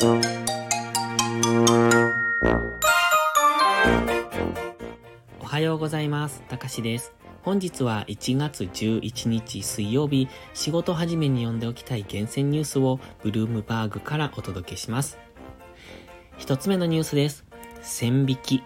[0.00, 0.20] お
[5.42, 6.44] はようございます。
[6.48, 7.12] たかしです。
[7.42, 15.18] 本日は1月11日水曜日、仕事始めに読んでおきたい厳選ニュースをブルームバーグからお届けします。
[16.36, 17.44] 一つ目のニュースです。
[17.82, 18.62] 線引き。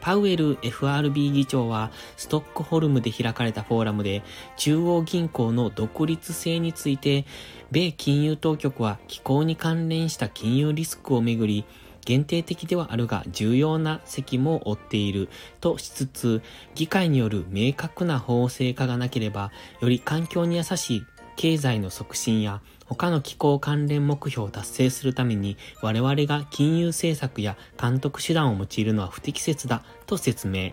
[0.00, 4.22] パウエル FRB 議長はストックホルムで開かれたフォーラムで
[4.56, 7.24] 中央銀行の独立性について
[7.70, 11.64] 米金融当局は気候に関連した金融リスクをめぐり
[12.04, 15.28] 限定的ではあるが重要な責務を負っている
[15.60, 16.42] としつつ
[16.74, 21.02] 議会による明確な法制化がなければより環境に優しい
[21.36, 30.72] 経済の促進や他の気候関連目標を達成するために我々が金融政策や監督手段を用いるのは不適切だと説明。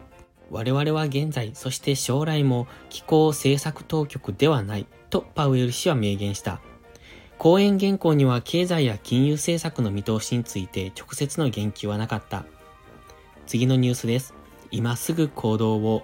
[0.49, 6.59] 我々は現在、そして将来も気候政策当局ではないとパウエル氏は明言した。
[7.37, 12.45] 講演原稿には経済や金融政策の見通しについて直接の言及はなかった。
[13.45, 14.33] 次のニュースです。
[14.71, 16.03] 今すぐ行動を。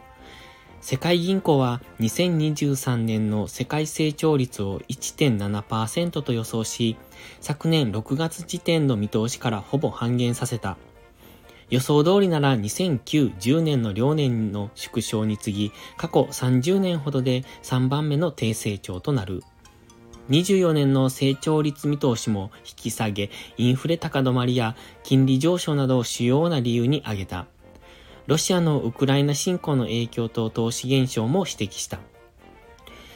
[0.84, 6.98] 世界銀行は2023年の世界成長率を1.7%と予想し、
[7.39, 10.76] 昨年6月時点の見通しからほぼ半減させた。
[11.70, 19.42] 予想通りなら2009-10年の両年の縮小に次ぎ、過去30年ほどで3番目の低成長となる。
[20.30, 27.45] 24年の成長率見通しも引き下げ、インフレ高止まりや金利上昇などを主要な理由に挙げた。
[28.26, 32.00] ロシアのウクライナ侵攻の影響と投資減少も指摘した。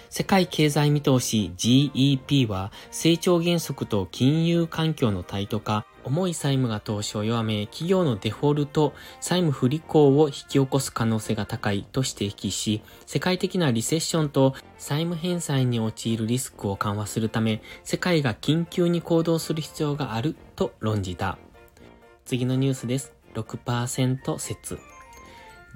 [0.10, 21.38] 世界経済見通し GEP は成長減速と金融環境のタイト化、重い債務が投資を弱め、企業のデフォルト、債務不履行を引き起こす可能性が高いと指摘し、世界的なリセッションと債務返済に陥るリスクを緩和するため、世界が緊急に行動する必要があると論じた。
[22.26, 23.14] 次のニュースです。
[23.34, 24.80] 6%説。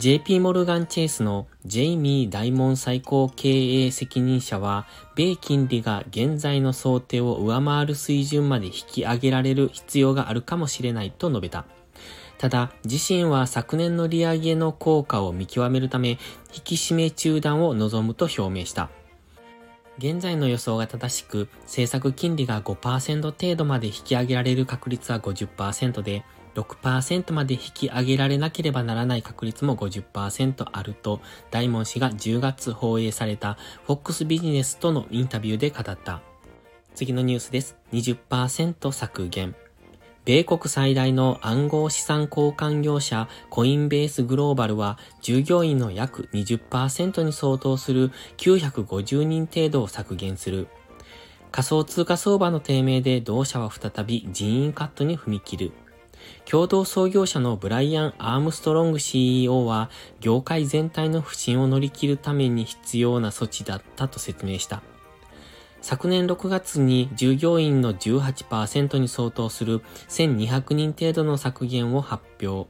[0.01, 3.49] JP モルガンチェイスのジェイミー大門最高経
[3.85, 11.65] 営責任者は、米金利が現在の想定を上回る水準まで引き上げられる必要があるかもしれないと述べた。
[12.39, 16.17] ただ、自身は昨年の利上げの効果を見極めるため、
[16.51, 18.89] 引き締め中断を望むと表明した。
[20.01, 26.25] 現在の予想が正しく、政策金利が5%程度まで引き上げられる確率は50%で、
[26.55, 36.23] 6%まで引き上げられなければならない確率も50%あると、大門氏が10月放映された FOX ビジネスとのインタビューで語った。
[36.95, 37.77] 次のニュースです。
[37.93, 39.55] 20%削減。
[40.23, 50.67] 米国最大の暗号資産交換業者コインベースグローバルは従業員の約20%に相当する950人程度を削減する。
[51.51, 55.71] 仮想通貨相場の低迷で同社は再び人員カットに踏み切る。
[56.45, 59.89] 共同創業者のブライアン・アームストロング CEO は、
[60.19, 64.81] 業界全体の不振を乗り切るために必要な措置だったと説明した。
[65.81, 72.69] 昨年6月に従業員の18%に相当する1200人程度の削減を発表。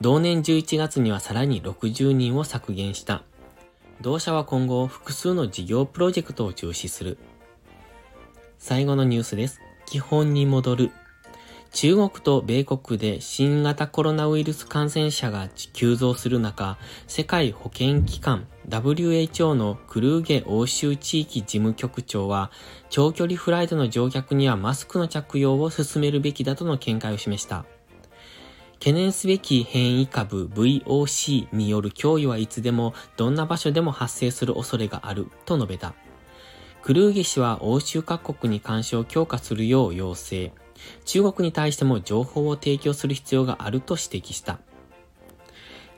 [0.00, 3.22] 同年11月にはさらに60人を削減した。
[4.00, 7.18] 同社は今後複数の事業プロジェクトを中止する。
[8.58, 9.60] 最後のニュースです。
[9.86, 10.90] 基本に戻る。
[11.74, 22.52] 中国と米国で新型コロナウイルス感染者が急増する中、世界保健機関 WHO のクルーゲ欧州地域事務局長は、
[22.90, 27.64] 長距離フライトの乗客にはマスクの着用を進めるべきだとの見解を示した。
[28.74, 35.94] 懸念すべき変異株 VOC による脅威はいつでもどんな場所でも発生する恐れがあると述べた。
[36.82, 40.52] クルーゲ氏は欧州各国に監視を強化するよう要請。
[41.04, 44.58] 中国に対しても情報を提供する必要があると指摘した。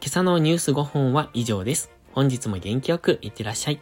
[0.00, 1.90] 今朝のニュース5本は以上です。
[2.12, 3.80] 本日も元気よくいってらっしゃい。